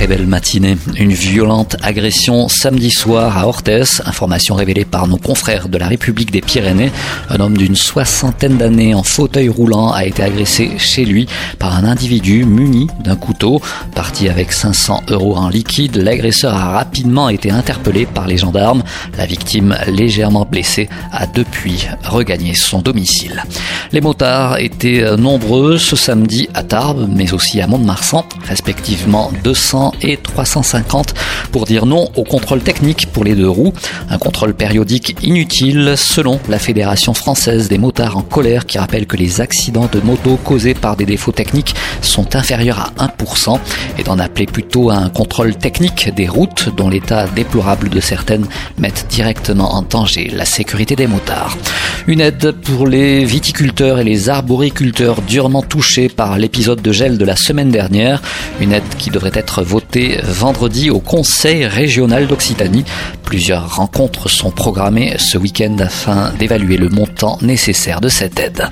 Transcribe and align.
très 0.00 0.06
belle 0.06 0.26
matinée. 0.26 0.78
Une 0.96 1.12
violente 1.12 1.76
agression 1.82 2.48
samedi 2.48 2.90
soir 2.90 3.36
à 3.36 3.46
Orthez. 3.46 4.00
Information 4.06 4.54
révélée 4.54 4.86
par 4.86 5.06
nos 5.06 5.18
confrères 5.18 5.68
de 5.68 5.76
la 5.76 5.88
République 5.88 6.30
des 6.30 6.40
Pyrénées. 6.40 6.90
Un 7.28 7.38
homme 7.38 7.58
d'une 7.58 7.76
soixantaine 7.76 8.56
d'années 8.56 8.94
en 8.94 9.02
fauteuil 9.02 9.50
roulant 9.50 9.92
a 9.92 10.06
été 10.06 10.22
agressé 10.22 10.70
chez 10.78 11.04
lui 11.04 11.26
par 11.58 11.76
un 11.76 11.84
individu 11.84 12.46
muni 12.46 12.86
d'un 13.04 13.14
couteau. 13.14 13.60
Parti 13.94 14.30
avec 14.30 14.52
500 14.52 15.02
euros 15.10 15.36
en 15.36 15.50
liquide, 15.50 15.96
l'agresseur 15.96 16.54
a 16.54 16.70
rapidement 16.70 17.28
été 17.28 17.50
interpellé 17.50 18.06
par 18.06 18.26
les 18.26 18.38
gendarmes. 18.38 18.82
La 19.18 19.26
victime, 19.26 19.76
légèrement 19.86 20.46
blessée, 20.50 20.88
a 21.12 21.26
depuis 21.26 21.86
regagné 22.04 22.54
son 22.54 22.80
domicile. 22.80 23.44
Les 23.92 24.00
motards 24.00 24.58
étaient 24.58 25.16
nombreux 25.16 25.76
ce 25.76 25.96
samedi 25.96 26.48
à 26.54 26.62
Tarbes, 26.62 27.08
mais 27.12 27.32
aussi 27.32 27.60
à 27.60 27.66
Mont-de-Marsan, 27.66 28.24
respectivement 28.44 29.32
200 29.42 29.94
et 30.02 30.16
350 30.16 31.12
pour 31.50 31.66
dire 31.66 31.86
non 31.86 32.08
au 32.14 32.22
contrôle 32.22 32.60
technique 32.60 33.08
pour 33.12 33.24
les 33.24 33.34
deux 33.34 33.48
roues. 33.48 33.72
Un 34.08 34.18
contrôle 34.18 34.54
périodique 34.54 35.16
inutile 35.24 35.94
selon 35.96 36.38
la 36.48 36.60
Fédération 36.60 37.14
française 37.14 37.68
des 37.68 37.78
motards 37.78 38.16
en 38.16 38.22
colère 38.22 38.64
qui 38.64 38.78
rappelle 38.78 39.06
que 39.06 39.16
les 39.16 39.40
accidents 39.40 39.88
de 39.90 40.00
moto 40.00 40.36
causés 40.36 40.74
par 40.74 40.94
des 40.94 41.06
défauts 41.06 41.32
techniques 41.32 41.74
sont 42.00 42.36
inférieurs 42.36 42.92
à 42.96 43.06
1% 43.06 43.58
et 43.98 44.04
d'en 44.04 44.20
appeler 44.20 44.46
plutôt 44.46 44.90
à 44.90 44.94
un 44.94 45.08
contrôle 45.08 45.56
technique 45.56 46.14
des 46.14 46.28
routes 46.28 46.68
dont 46.76 46.88
l'état 46.88 47.26
déplorable 47.26 47.88
de 47.88 48.00
certaines 48.00 48.46
mettent 48.78 49.06
directement 49.10 49.74
en 49.74 49.82
danger 49.82 50.30
la 50.32 50.44
sécurité 50.44 50.94
des 50.94 51.08
motards. 51.08 51.56
Une 52.06 52.20
aide 52.20 52.52
pour 52.52 52.86
les 52.86 53.24
viticulteurs 53.24 53.98
et 53.98 54.04
les 54.04 54.30
arboriculteurs 54.30 55.20
durement 55.22 55.62
touchés 55.62 56.08
par 56.08 56.38
l'épisode 56.38 56.80
de 56.80 56.92
gel 56.92 57.18
de 57.18 57.24
la 57.24 57.36
semaine 57.36 57.70
dernière. 57.70 58.22
Une 58.60 58.72
aide 58.72 58.82
qui 58.98 59.10
devrait 59.10 59.30
être 59.34 59.62
votée 59.62 60.18
vendredi 60.24 60.90
au 60.90 61.00
Conseil 61.00 61.66
régional 61.66 62.26
d'Occitanie. 62.26 62.84
Plusieurs 63.22 63.76
rencontres 63.76 64.28
sont 64.28 64.50
programmées 64.50 65.14
ce 65.18 65.38
week-end 65.38 65.76
afin 65.78 66.32
d'évaluer 66.38 66.78
le 66.78 66.88
montant 66.88 67.38
nécessaire 67.42 68.00
de 68.00 68.08
cette 68.08 68.40
aide. 68.40 68.68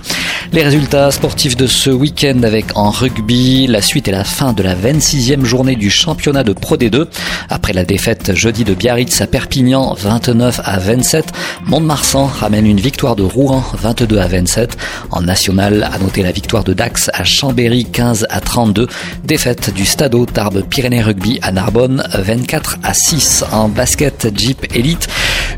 Les 0.52 0.62
résultats 0.62 1.10
sportifs 1.10 1.56
de 1.56 1.66
ce 1.66 1.90
week-end 1.90 2.42
avec 2.42 2.76
en 2.76 2.90
rugby 2.90 3.66
la 3.66 3.82
suite 3.82 4.08
et 4.08 4.12
la 4.12 4.24
fin 4.24 4.54
de 4.54 4.62
la 4.62 4.74
26e 4.74 5.44
journée 5.44 5.76
du 5.76 5.90
championnat 5.90 6.42
de 6.42 6.54
Pro 6.54 6.76
D2. 6.76 7.06
Après 7.50 7.72
la 7.72 7.84
défaite 7.84 8.34
jeudi 8.34 8.64
de 8.64 8.74
Biarritz 8.74 9.20
à 9.20 9.26
Perpignan 9.26 9.94
29 9.94 10.60
à 10.64 10.78
27, 10.78 11.26
Mont-de-Marsan 11.66 12.26
ramène 12.26 12.66
une 12.66 12.80
victoire 12.80 13.14
de 13.18 13.24
Rouen 13.24 13.64
22 13.74 14.18
à 14.18 14.28
27. 14.28 14.78
En 15.10 15.22
national, 15.22 15.82
à 15.92 15.98
noter 15.98 16.22
la 16.22 16.30
victoire 16.30 16.62
de 16.62 16.72
Dax 16.72 17.10
à 17.12 17.24
Chambéry 17.24 17.84
15 17.84 18.26
à 18.30 18.40
32. 18.40 18.86
Défaite 19.24 19.74
du 19.74 19.84
Stadeau 19.84 20.24
Tarbes 20.24 20.62
Pyrénées 20.62 21.02
Rugby 21.02 21.40
à 21.42 21.50
Narbonne 21.50 22.06
24 22.14 22.78
à 22.84 22.94
6 22.94 23.44
en 23.50 23.68
basket 23.68 24.28
Jeep 24.36 24.66
Elite. 24.74 25.08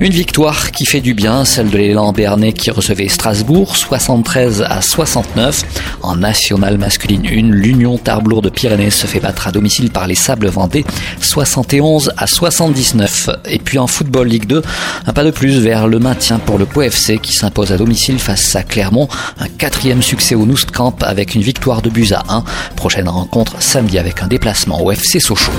Une 0.03 0.13
victoire 0.13 0.71
qui 0.71 0.87
fait 0.87 1.03
du 1.03 1.13
bien, 1.13 1.45
celle 1.45 1.69
de 1.69 1.77
l'élan 1.77 2.15
Bernet 2.15 2.55
qui 2.55 2.71
recevait 2.71 3.09
Strasbourg 3.09 3.77
73 3.77 4.63
à 4.63 4.81
69. 4.81 5.63
En 6.01 6.17
nationale 6.17 6.79
masculine 6.79 7.27
1, 7.27 7.55
l'Union 7.55 7.99
Tarblour 7.99 8.41
de 8.41 8.49
Pyrénées 8.49 8.89
se 8.89 9.07
fait 9.07 9.21
battre 9.21 9.47
à 9.47 9.53
domicile 9.53 9.91
par 9.91 10.07
les 10.07 10.15
Sables 10.15 10.49
Vendée 10.49 10.87
71 11.21 12.15
à 12.17 12.27
79. 12.27 13.29
Et 13.45 13.59
puis 13.59 13.79
en 13.79 13.87
football 13.87 14.27
Ligue 14.27 14.47
2, 14.47 14.63
un 15.07 15.13
pas 15.13 15.23
de 15.23 15.31
plus 15.31 15.59
vers 15.61 15.87
le 15.87 15.99
maintien 15.99 16.39
pour 16.39 16.57
le 16.57 16.65
POFC 16.65 17.21
qui 17.21 17.35
s'impose 17.35 17.71
à 17.71 17.77
domicile 17.77 18.19
face 18.19 18.57
à 18.57 18.63
Clermont. 18.63 19.11
Un 19.39 19.49
quatrième 19.49 20.01
succès 20.01 20.35
au 20.35 20.47
Noustcamp 20.47 20.97
avec 21.03 21.35
une 21.35 21.43
victoire 21.43 21.83
de 21.83 21.91
buts 21.91 22.13
à 22.15 22.23
1. 22.33 22.45
Prochaine 22.75 23.09
rencontre 23.11 23.61
samedi 23.61 23.99
avec 23.99 24.23
un 24.23 24.29
déplacement 24.29 24.83
au 24.83 24.91
FC 24.93 25.21
Sochaux. 25.21 25.53